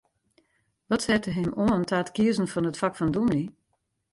[0.89, 3.43] Wat sette him oan ta it kiezen fan it fak fan dûmny?